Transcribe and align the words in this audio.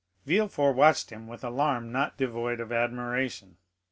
Villefort 0.25 0.71
watched 0.75 1.11
him 1.11 1.27
with 1.27 1.43
alarm 1.43 1.91
not 1.91 2.17
devoid 2.17 2.59
of 2.59 2.71
admiration. 2.71 3.57